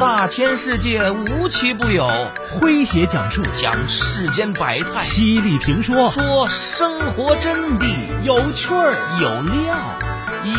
[0.00, 2.06] 大千世界无奇不有，
[2.48, 9.76] 诙谐讲述讲世间百态，犀利评说说生活真谛，有趣儿有料，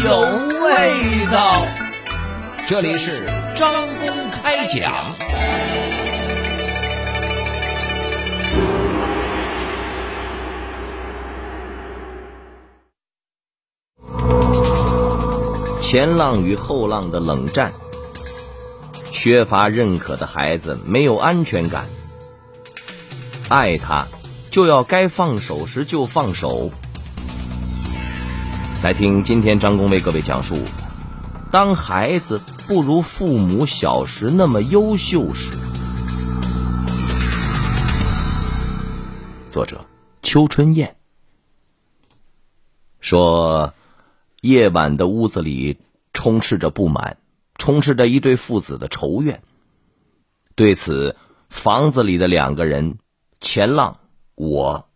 [0.03, 0.21] 有
[0.63, 1.65] 味道。
[2.65, 5.15] 这里是张公开讲。
[15.81, 17.71] 前浪与后浪的冷战。
[19.15, 21.87] 缺乏认可的孩子没有安全感，
[23.47, 24.05] 爱他
[24.51, 26.69] 就要该放手时就放手。
[28.83, 30.57] 来听今天张工为各位讲述：
[31.49, 35.53] 当孩子不如父母小时那么优秀时。
[39.49, 39.79] 作者：
[40.23, 40.97] 邱春燕
[42.99, 43.73] 说，
[44.41, 45.79] 夜晚的屋子里
[46.11, 47.15] 充斥着不满。
[47.57, 49.41] 充斥着一对父子的仇怨。
[50.55, 51.15] 对此，
[51.49, 52.97] 房子里的两个人，
[53.39, 53.99] 前浪
[54.35, 54.89] 我，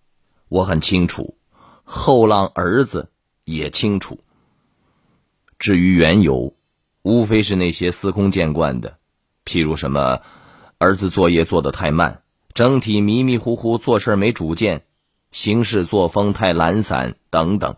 [0.48, 1.36] 我很清楚；
[1.84, 3.10] 后浪儿子
[3.44, 4.20] 也清楚。
[5.58, 6.54] 至于缘由，
[7.02, 8.98] 无非是那些司空见惯的，
[9.46, 10.22] 譬如什么
[10.78, 14.86] 儿子作业做得太慢，整体迷迷糊糊，做事没主见，
[15.32, 17.76] 行事作风太懒散等等。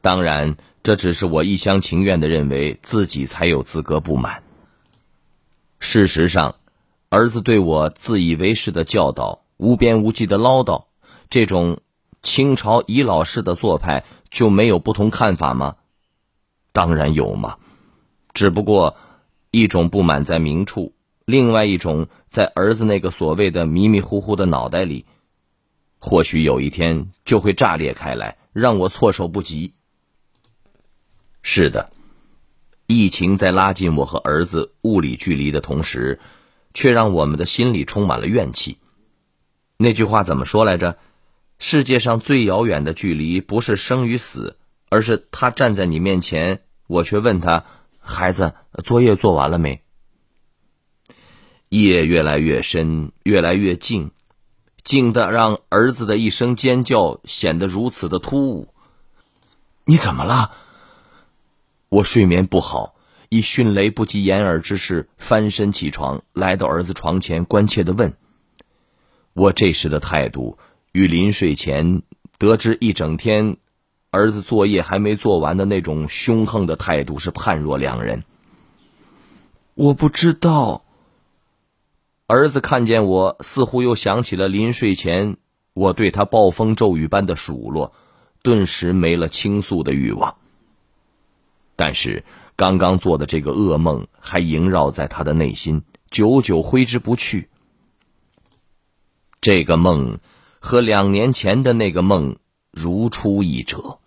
[0.00, 0.56] 当然。
[0.82, 4.42] 这只是我一厢情愿的认为自己才有资格不满。
[5.78, 6.56] 事实上，
[7.10, 10.84] 儿子对我自以为是的教导、无边无际的唠叨，
[11.28, 11.80] 这种
[12.22, 15.76] 清朝遗老式的做派就没有不同看法吗？
[16.72, 17.56] 当然有嘛，
[18.32, 18.96] 只不过
[19.50, 25.04] 一种不满在明处，另外一种在儿子那个所谓的迷迷糊糊的脑袋里，
[25.98, 29.74] 或许有一天就会炸裂开来，让我措手不及。
[31.42, 31.90] 是的，
[32.86, 36.20] 疫情在拉近我和儿子物理距离的同时，
[36.74, 38.78] 却让我们的心里充满了怨气。
[39.76, 40.98] 那句话怎么说来着？
[41.58, 44.56] 世界上最遥远的距离，不是生与死，
[44.88, 47.64] 而是他站在你面前，我却问他
[48.00, 49.82] ：“孩子，作业做完了没？”
[51.68, 54.10] 夜越来越深，越来越静，
[54.82, 58.74] 静的让儿子的一声尖叫显得如此的突兀。
[59.84, 60.52] 你怎么了？
[61.90, 62.94] 我睡眠不好，
[63.30, 68.14] 以迅雷不及掩耳之势翻身起床，来到儿子床前，关切的问
[69.34, 70.56] ：“我这时的态度，
[70.92, 72.02] 与临睡前
[72.38, 73.56] 得知一整天
[74.12, 78.22] 儿子作业还没做完的那种凶横的态度是判若两人。”
[79.74, 80.84] 我不知道。
[82.28, 85.38] 儿子看见我，似乎又想起了临睡前
[85.74, 87.92] 我对他暴风骤雨般的数落，
[88.42, 90.36] 顿时没了倾诉的欲望。
[91.80, 92.24] 但是，
[92.56, 97.48] 刚刚做的这个噩梦还萦绕在他的内心，久久挥之不去。
[99.40, 100.18] 这个梦
[100.58, 102.36] 和两年前的那个梦
[102.70, 103.98] 如出一辙。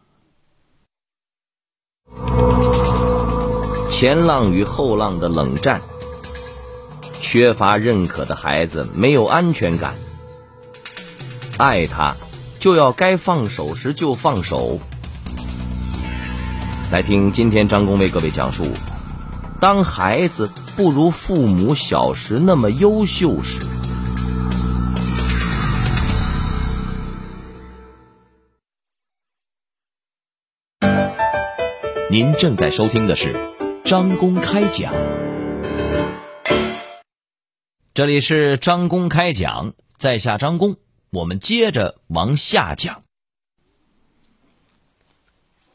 [3.89, 5.81] 前浪与后浪的冷战，
[7.19, 9.95] 缺乏认可的孩子没有安全感，
[11.57, 12.15] 爱他
[12.59, 14.79] 就要该放手时就放手。
[16.93, 18.67] 来听今天张工为各位讲述：
[19.59, 23.63] 当孩子不如父母小时那么优秀时。
[32.11, 33.35] 您正在收听的是
[33.83, 34.93] 张公开讲，
[37.95, 40.75] 这里是张公开讲，在下张工，
[41.09, 43.02] 我们接着往下讲。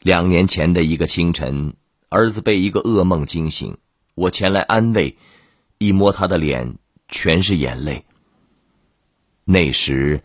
[0.01, 1.73] 两年前的一个清晨，
[2.07, 3.77] 儿子被一个噩梦惊醒，
[4.15, 5.17] 我前来安慰，
[5.77, 6.77] 一摸他的脸，
[7.09, 8.05] 全是眼泪。
[9.43, 10.23] 那时，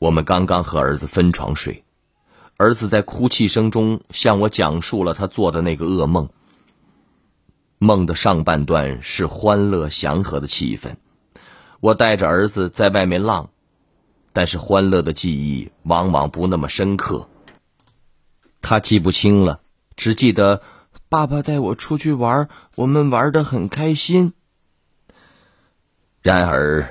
[0.00, 1.84] 我们刚刚和儿子分床睡，
[2.56, 6.28] 儿子在哭泣声中向我讲述了他做的那个噩梦。
[7.78, 10.96] 梦的上半段是欢乐祥和的气氛，
[11.78, 13.50] 我带着儿子在外面浪，
[14.32, 17.28] 但是欢乐的记忆往往不那么深刻。
[18.66, 19.60] 他记不清了，
[19.94, 20.62] 只记得
[21.10, 24.32] 爸爸带我出去玩，我们玩的很开心。
[26.22, 26.88] 然而，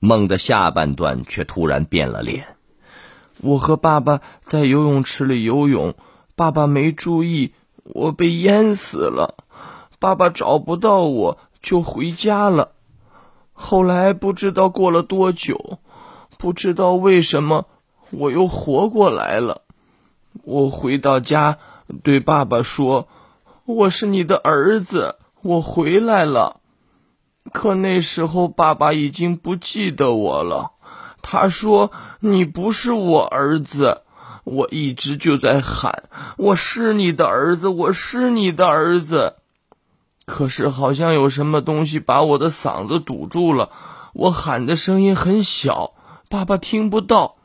[0.00, 2.56] 梦的下半段却突然变了脸。
[3.40, 5.94] 我和爸爸在游泳池里游泳，
[6.34, 9.34] 爸爸没注意，我被淹死了。
[9.98, 12.72] 爸爸找不到我，就回家了。
[13.54, 15.78] 后来不知道过了多久，
[16.36, 17.66] 不知道为什么
[18.10, 19.62] 我又活过来了。
[20.44, 21.58] 我回到家，
[22.02, 23.08] 对爸爸说
[23.64, 26.60] ：“我是你的儿子，我回来了。
[27.52, 30.72] 可那时候爸爸已经不记得我了。
[31.22, 34.02] 他说：“你不是我儿子。”
[34.44, 36.04] 我一直就在喊
[36.38, 39.34] ：“我是你的儿子，我是你的儿子。”
[40.24, 43.70] 可是好像有什么东西把我的嗓子堵住了，
[44.12, 45.94] 我喊的声音很小，
[46.28, 47.35] 爸爸听不到。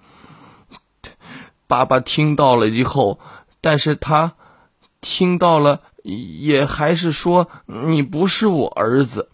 [1.71, 3.17] 爸爸听到了以后，
[3.61, 4.33] 但是他
[4.99, 7.47] 听到了，也还是说
[7.87, 9.29] ：“你不是我儿子。”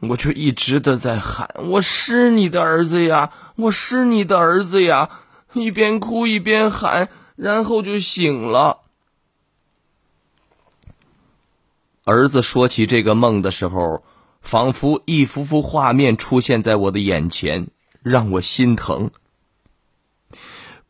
[0.00, 5.08] 我就一直的在喊：“我是你的儿子呀，我是你的儿子呀。”
[5.54, 8.80] 一边哭一边喊，然后就醒了。
[12.04, 14.04] 儿子说起这个梦的时候，
[14.42, 17.68] 仿佛一幅幅画面出现在我的眼前，
[18.02, 19.10] 让我心疼。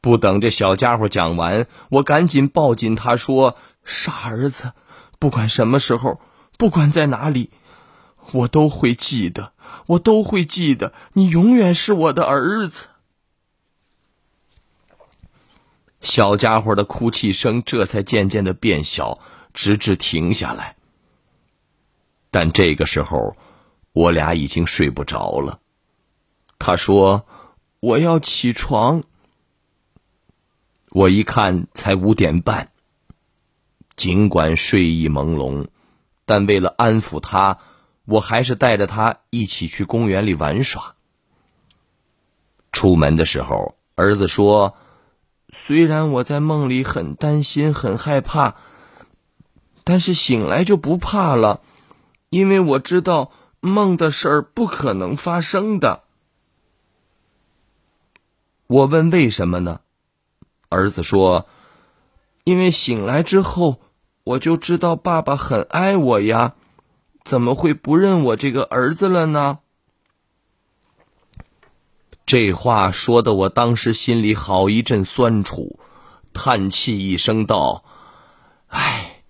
[0.03, 3.57] 不等这小家伙讲完，我赶紧抱紧他说
[3.87, 4.73] ：“傻儿子，
[5.21, 6.21] 不管什么时候，
[6.59, 7.51] 不管在哪里，
[8.33, 9.53] 我都会记得，
[9.87, 12.89] 我都会记得，你永远是我的儿子。”
[16.03, 19.21] 小家伙的哭泣声这才渐渐的变小，
[19.55, 20.75] 直至停下来。
[22.33, 23.37] 但这个时候，
[23.93, 25.61] 我俩已经睡不着了。
[26.59, 27.25] 他说
[27.79, 29.05] ：“我要起床。”
[30.95, 32.71] 我一看，才五点半。
[33.97, 35.69] 尽管睡意朦胧，
[36.27, 37.59] 但为了安抚他，
[38.05, 40.95] 我还是带着他一起去公园里玩耍。
[42.73, 44.77] 出门的时候，儿子说。
[45.55, 48.57] 虽然我在梦里很担心、很害怕，
[49.85, 51.61] 但是醒来就不怕了，
[52.31, 56.05] 因为我知道梦的事儿不可能发生的。
[58.67, 59.81] 我问为什么呢？
[60.73, 61.47] 儿子说
[62.45, 63.81] ：“因为醒来之后，
[64.25, 66.55] 我就知道爸爸很爱我呀，
[67.23, 69.59] 怎么会不认我这个儿子了呢？”
[72.25, 75.79] 这话说的，我当时心里好一阵酸楚，
[76.33, 77.85] 叹气一声道
[78.69, 79.23] ：“哎，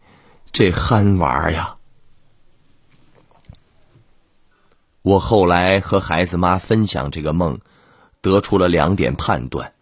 [0.53, 1.77] 这憨娃呀！”
[5.03, 7.59] 我后来和孩子妈分享这个梦，
[8.21, 9.73] 得出了两点判断：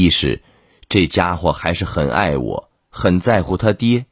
[0.00, 0.42] 一是
[0.88, 4.04] 这家伙还是很爱我，很在乎他爹；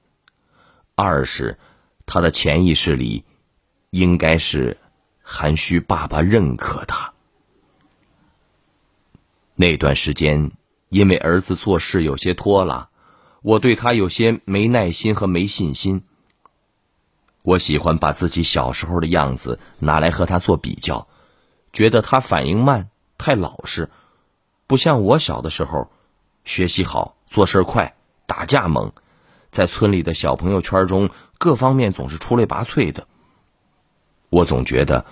[0.95, 1.59] 二是
[2.07, 3.25] 他的潜意识里
[3.91, 4.77] 应该是
[5.23, 7.13] 还需爸爸认可他。
[9.55, 10.53] 那段时间，
[10.89, 12.89] 因为儿子做事有些拖拉，
[13.43, 16.03] 我对他有些没耐心和没信心。
[17.43, 21.09] 我喜欢把自己小时候的样子拿来和他做比较，
[21.73, 23.89] 觉得他反应慢，太老实，
[24.71, 25.91] 不像我小的时候，
[26.45, 27.97] 学习好，做事快，
[28.27, 28.93] 打架猛，
[29.51, 33.09] 在村里的小朋友圈中各方面总是出类拔萃的。
[34.29, 35.07] 我总觉得，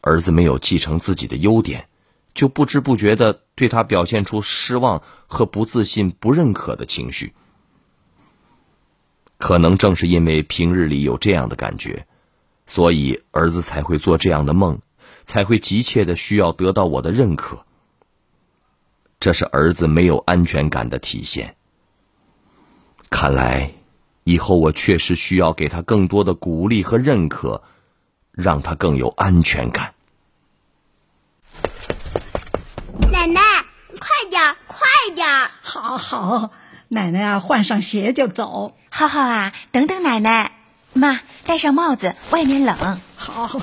[0.00, 1.86] 儿子没有继承自己的优点。
[2.34, 7.34] 就不知不觉的对他表现出失望和不自信、不认可的情绪。
[9.38, 12.08] 可能正是因为平日里有这样的感觉，
[12.66, 14.80] 所以儿子才会做这样的梦，
[15.24, 17.64] 才会急切的需要得到我的认可。
[19.24, 21.56] 这是儿子没有安全感的体现。
[23.08, 23.72] 看来，
[24.24, 27.62] 以后我确实需要给他更多的鼓励和认可，
[28.32, 29.94] 让他更有安全感。
[33.10, 33.40] 奶奶，
[33.98, 35.48] 快点，快点！
[35.62, 36.50] 好好，
[36.88, 38.76] 奶奶啊，换上鞋就走。
[38.90, 40.52] 浩浩啊，等等奶奶。
[40.92, 43.00] 妈，戴上帽子，外面冷。
[43.16, 43.58] 好。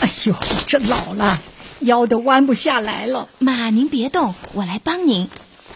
[0.00, 0.34] 哎呦，
[0.66, 1.38] 这老了，
[1.84, 3.28] 腰都弯不下来了。
[3.38, 5.28] 妈，您别动，我来帮您。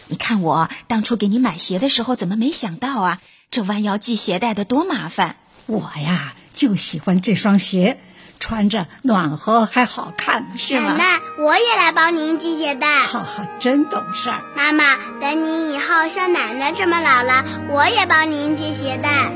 [0.07, 3.21] 你看我当初给你买鞋的时候，怎么没想到啊？
[3.51, 5.37] 这弯腰系鞋带的多麻烦。
[5.67, 7.99] 我呀，就喜欢这双鞋。
[8.41, 10.93] 穿着暖和还好看，是吗？
[10.93, 13.03] 奶奶，我也来帮您系鞋带。
[13.03, 14.45] 哈哈，真懂事儿。
[14.57, 19.33] 妈妈，等你以后像奶奶这么老了，我也帮您系鞋带。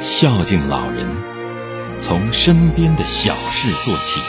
[0.00, 1.06] 孝敬老人，
[2.00, 4.20] 从身边的小事做起；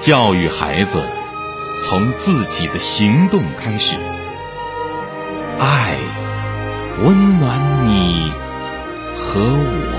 [0.00, 1.02] 教育孩子，
[1.82, 3.96] 从自己的行动开始。
[5.58, 5.98] 爱，
[7.02, 8.32] 温暖你
[9.20, 9.98] 和我。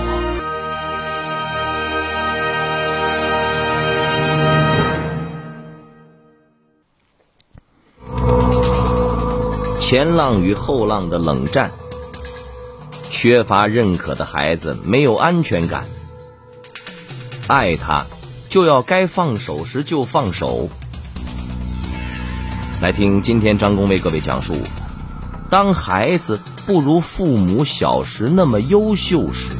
[9.79, 11.71] 前浪与后浪的冷战，
[13.09, 15.85] 缺乏认可的孩子没有安全感。
[17.47, 18.05] 爱他，
[18.49, 20.67] 就要该放手时就放手。
[22.81, 24.55] 来听今天张工为各位讲述
[25.49, 29.51] 当孩子不如父母小时那么优秀时。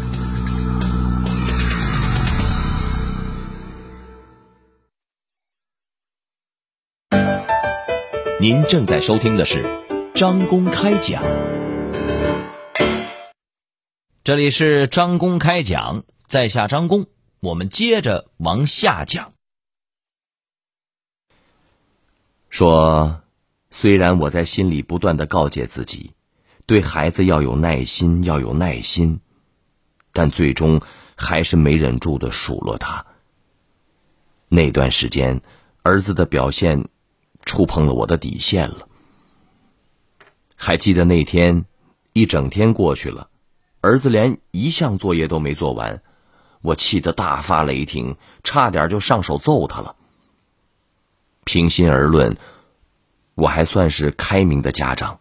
[8.42, 9.66] 您正在收听的是
[10.16, 11.22] 张公开讲。
[14.24, 17.19] 这里是张公开讲在下张公。
[17.40, 19.34] 我们接着往下讲。
[22.50, 23.22] 说，
[23.70, 26.14] 虽然我在心里不断的告诫自己，
[26.66, 29.20] 对孩子要有耐心，要有耐心，
[30.14, 30.82] 但最终
[31.16, 33.06] 还是没忍住的数落他。
[34.48, 35.42] 那段时间，
[35.84, 36.90] 儿子的表现。
[37.46, 38.88] 触碰了我的底线了。
[40.56, 41.66] 还记得那天，
[42.12, 43.30] 一整天过去了，
[43.80, 46.04] 儿子连一项作业都没做完，
[46.62, 49.96] 我气得大发雷霆，差点就上手揍他了。
[51.46, 52.38] 平心而论，
[53.36, 55.20] 我还算是开明的家长，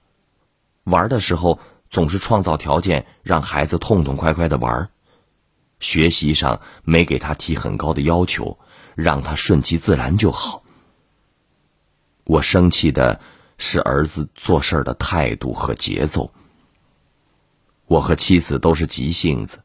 [0.84, 4.90] 玩的时候总是创造条件让孩子痛痛快快的玩，
[5.80, 8.58] 学习上没给他提很高的要求，
[8.94, 10.64] 让他顺其自然就好。
[12.24, 13.20] 我生气的
[13.56, 16.30] 是儿子做事的态度和节奏。
[17.86, 19.60] 我和妻子都是急性子，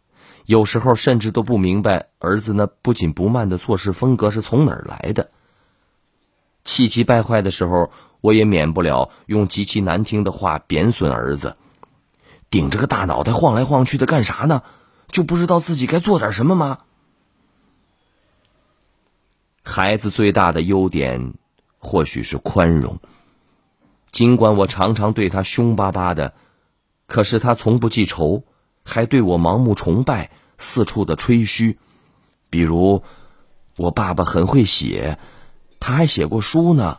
[0.46, 5.30] 有时候甚至都不明白儿子那不紧不慢的做事风格是从哪儿来的。
[6.64, 11.56] 气急败坏的时候，我也免不了用极其难听的话贬损儿子
[12.50, 14.64] ：“顶着个大脑袋晃来晃去的干啥呢？
[15.10, 16.80] 就不知道自己该做点什么吗？”
[19.64, 21.34] 孩子最大的优点。
[21.86, 23.02] 或许是宽容。
[24.10, 26.34] 尽管我常常对他凶巴巴的，
[27.08, 28.46] 可是他从不记仇，
[28.84, 31.78] 还对我盲目崇拜，四处的吹嘘。
[32.50, 33.04] 比如，
[33.78, 35.18] 我爸爸很会写，
[35.80, 36.98] 他还写过书呢。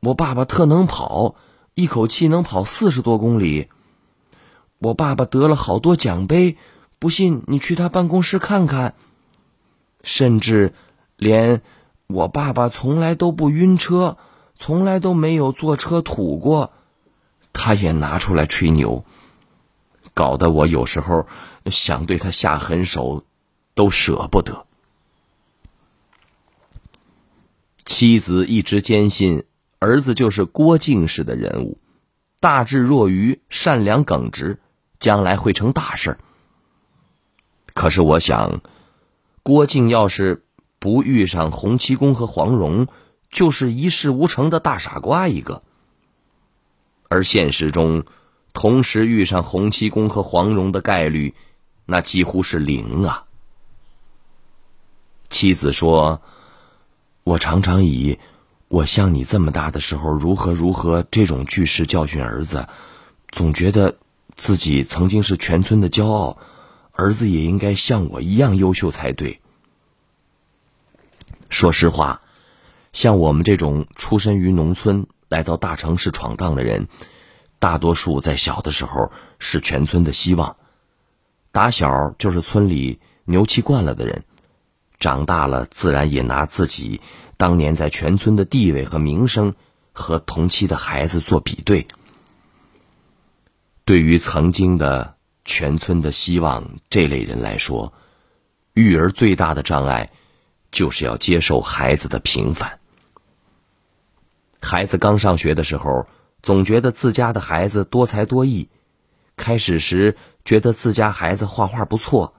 [0.00, 1.34] 我爸爸特能跑，
[1.74, 3.68] 一口气能跑四十多公里。
[4.78, 6.56] 我爸爸得了好多奖杯，
[6.98, 8.94] 不信你去他办公室看看。
[10.02, 10.74] 甚至，
[11.16, 11.62] 连。
[12.12, 14.16] 我爸爸从来都不晕车，
[14.56, 16.72] 从来都没有坐车吐过，
[17.52, 19.04] 他也拿出来吹牛，
[20.20, 21.26] 搞得我有时候
[21.70, 23.24] 想对他下狠手，
[23.74, 24.66] 都舍不得。
[27.86, 29.44] 妻子一直坚信
[29.78, 31.78] 儿子就是郭靖式的人物，
[32.38, 34.58] 大智若愚，善良耿直，
[34.98, 36.18] 将来会成大事。
[37.72, 38.60] 可是我想，
[39.42, 40.44] 郭靖要是……
[40.78, 42.86] 不遇上洪七公和黄蓉，
[43.30, 45.62] 就是一事无成的大傻瓜一个。
[47.08, 48.04] 而现实中，
[48.52, 51.34] 同时遇上洪七公和黄蓉的概率，
[51.86, 53.24] 那几乎是零啊。
[55.28, 56.20] 妻子说
[57.22, 58.18] ：“我常常以
[58.68, 62.68] 我像你这么大的时候如何如何这种句式教训儿子，
[63.28, 63.96] 总觉得
[64.36, 66.38] 自己曾经是全村的骄傲，
[66.92, 69.40] 儿子也应该像我一样优秀才对。”
[71.48, 72.22] 说实话，
[72.92, 76.88] 像我们这种出身于农村来到大城市闯荡的人，
[77.60, 80.56] 大多数在小的时候是全村的希望，
[81.52, 84.24] 打小就是村里牛气惯了的人，
[84.98, 87.00] 长大了自然也拿自己
[87.36, 89.54] 当年在全村的地位和名声
[89.92, 91.86] 和同期的孩子做比对。
[93.84, 95.14] 对于曾经的
[95.44, 97.92] 全村的希望这类人来说，
[98.72, 100.10] 育儿最大的障碍。
[100.72, 102.78] 就是要接受孩子的平凡。
[104.60, 106.06] 孩子刚上学的时候，
[106.42, 108.68] 总觉得自家的孩子多才多艺。
[109.36, 112.34] 开始时觉得自家孩子画画不错，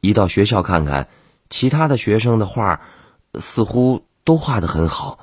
[0.00, 1.08] 一到学校看看，
[1.50, 2.80] 其他的学生的画，
[3.34, 5.18] 似乎都画的很好。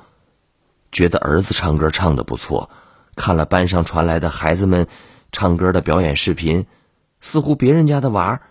[0.92, 2.70] 觉得儿子唱歌唱的不错，
[3.16, 4.88] 看了班上传来的孩子们
[5.32, 6.68] 唱歌的表演视频，
[7.20, 8.42] 似乎别人家的娃儿，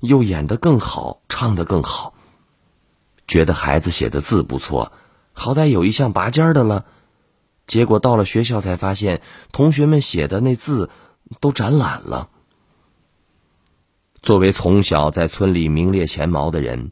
[0.00, 2.14] 又演得更好，唱得更好。
[3.28, 4.92] 觉得孩子写的字不错，
[5.34, 6.86] 好歹有一项拔尖的了。
[7.66, 10.90] 结果到了学校才发现，同学们写的那字
[11.40, 12.30] 都展览了。
[14.22, 16.90] 作为从小在村里名列前茅的人，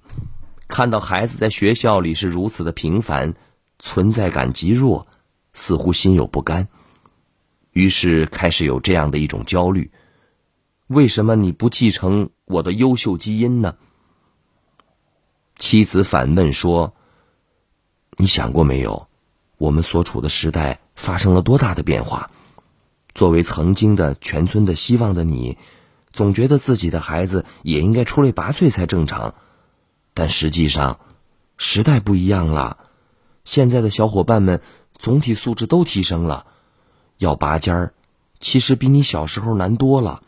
[0.69, 3.35] 看到孩子在学校里是如此的平凡，
[3.79, 5.07] 存在感极弱，
[5.53, 6.69] 似乎心有不甘。
[7.71, 9.91] 于是开始有这样的一种焦虑：
[10.87, 13.77] 为什么你不继承我的优秀基因呢？
[15.57, 16.95] 妻子反问说
[18.17, 19.09] ：“你想过没有，
[19.65, 22.31] 我们所处的时代发生了多大的变化？
[23.15, 25.57] 作为曾经的全村的希望的你，
[26.13, 29.35] 总觉得自己的孩子也应该出类拔萃才正常。
[30.13, 30.99] 但实际上，
[31.57, 32.77] 时代不一样了，
[33.45, 34.61] 现在的小伙伴们
[34.99, 36.45] 总体素质都提升了，
[37.17, 37.95] 要拔尖儿，
[38.41, 40.23] 其实比你小时候难多了。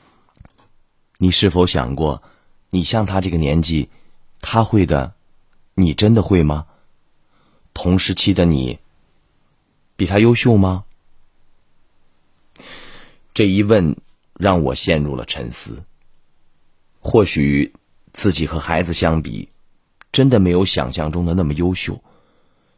[1.18, 2.22] 你是否想过，
[2.70, 3.90] 你像他这个年纪，
[4.40, 5.12] 他会的？”
[5.78, 6.64] 你真的会吗？
[7.74, 8.78] 同时期的你，
[9.96, 10.84] 比他优秀吗？
[13.34, 13.96] 这一问
[14.38, 15.82] 让我陷入了沉思。
[17.00, 17.74] 或许
[18.12, 19.50] 自己和孩子相比，
[20.12, 22.02] 真的没有想象中的那么优秀，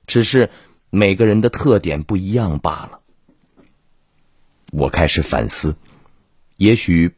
[0.06, 0.50] 只是
[0.90, 3.00] 每个人的特点不一样罢了。
[4.70, 5.76] 我开始反思，
[6.56, 7.14] 也许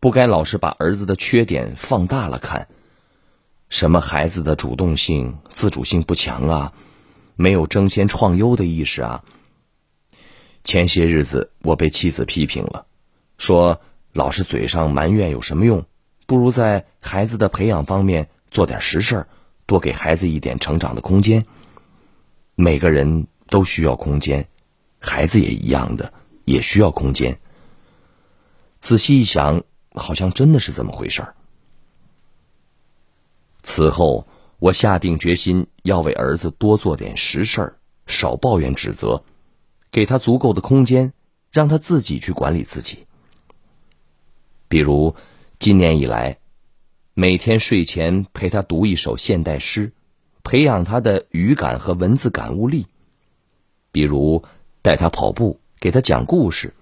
[0.00, 2.68] 不该老是把儿子的缺点放大了看。
[3.68, 6.72] 什么孩子的主动性、自主性不强啊，
[7.40, 9.24] 没有争先创优的意识啊。
[10.62, 12.84] 前些日子我被妻子批评了，
[13.38, 13.80] 说
[14.12, 15.86] 老是嘴上埋怨有什么用？
[16.26, 19.26] 不如在孩子的培养方面做点实事，
[19.64, 21.46] 多给孩子一点成长的空间。
[22.56, 24.46] 每个人都需要空间，
[24.98, 26.12] 孩子也一样的，
[26.44, 27.40] 也需要空间。
[28.80, 31.34] 仔细一想，好像真的是这么回事儿。
[33.62, 34.26] 此后，
[34.60, 37.76] 我下定决心要为儿子多做点实事儿，
[38.06, 39.24] 少抱怨指责，
[39.90, 41.14] 给他足够的空间，
[41.50, 43.06] 让他自己去管理自己。
[44.68, 45.14] 比如，
[45.58, 46.40] 今年以来，
[47.14, 49.92] 每天睡前陪他读一首现代诗，
[50.44, 52.84] 培养他的语感和文字感悟力；
[53.90, 54.44] 比如，
[54.82, 56.74] 带他跑步，给他讲故事，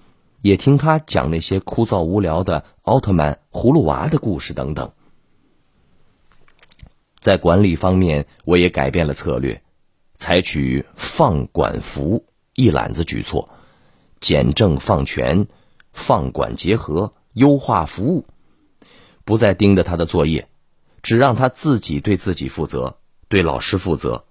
[0.42, 4.90] 也听他讲那些枯燥无聊的奥特曼、葫芦娃的故事等等。
[7.18, 9.60] 在管理方面，我也改变了策略，
[10.14, 13.48] 采取放管服一揽子举措，
[14.20, 15.48] 简政放权，
[15.92, 18.24] 放管结合，优化服务，
[19.24, 20.48] 不再盯着他的作业，
[21.02, 22.98] 只让他自己对自己负责，
[23.28, 24.24] 对老师负责，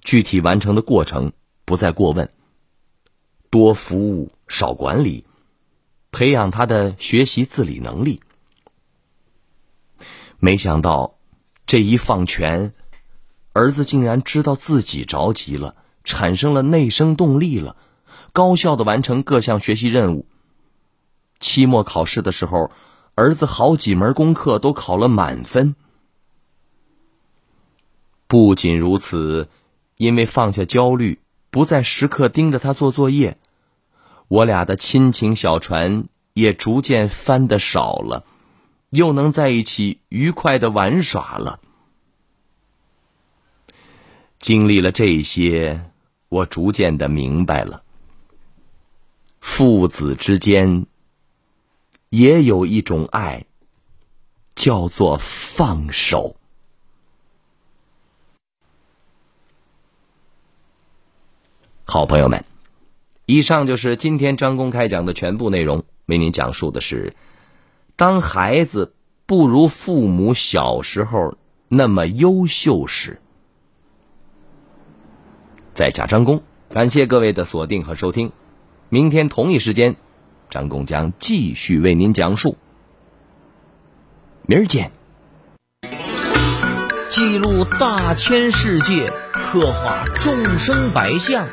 [0.00, 1.32] 具体完成的过程
[1.66, 2.30] 不再过问，
[3.50, 5.26] 多服务少管理，
[6.10, 8.22] 培养他的学习自理能力。
[10.38, 11.18] 没想到。
[11.72, 12.74] 这一放权，
[13.54, 17.76] 儿子竟然知道自己着急了，产生了内生动力了，
[18.34, 20.26] 高效的完成各项学习任务。
[21.40, 22.70] 期末考试的时候，
[23.14, 25.74] 儿子好几门功课都考了满分。
[28.26, 29.48] 不仅如此，
[29.96, 33.38] 因为放下焦虑，不再时刻盯着他做作业，
[34.28, 38.26] 我俩的亲情小船也逐渐翻的少了。
[38.90, 41.60] 又能在一起愉快的玩耍了。
[44.42, 45.80] 经历了这些，
[46.28, 47.84] 我逐渐的明白了，
[49.40, 50.84] 父子之间
[52.08, 53.46] 也有一种爱，
[54.56, 56.34] 叫做放手。
[61.84, 62.44] 好朋友们，
[63.26, 67.14] 以上就是今天张公开讲的全部内容，为您讲述的是。
[67.94, 68.92] 当孩子
[69.24, 73.20] 不如父母小时候那么优秀时，
[75.74, 78.32] 在下张工，感谢各位的锁定和收听。
[78.88, 79.96] 明天同一时间，
[80.50, 82.58] 张工将继续为您讲述。
[84.46, 84.90] 明儿见。
[87.08, 91.46] 记录大千世界，刻画众生百相，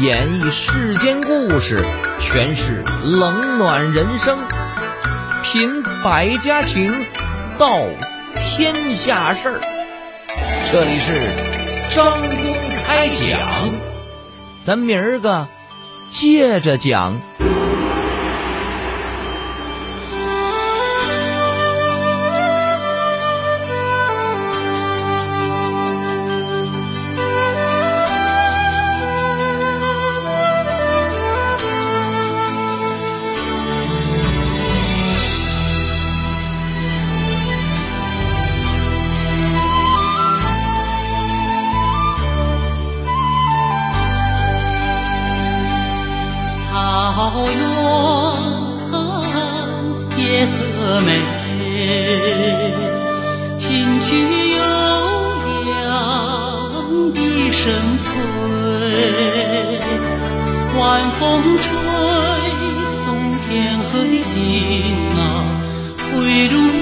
[0.00, 1.84] 演绎世间故事，
[2.20, 4.38] 诠释冷暖人生。
[5.42, 6.92] 品百家情，
[7.58, 7.80] 道
[8.36, 9.60] 天下事儿。
[10.70, 11.59] 这里是
[11.90, 12.54] 张公
[12.86, 13.68] 开讲，
[14.64, 15.46] 咱明儿个
[16.12, 17.14] 接着讲。
[54.16, 54.58] 悠
[55.70, 55.80] 扬
[57.52, 57.60] 声
[57.98, 58.08] 催
[60.78, 61.20] 晚风
[61.58, 61.64] 吹
[63.04, 63.04] 送
[63.46, 64.34] 天河的星
[65.16, 65.18] 啊
[65.98, 66.79] 汇入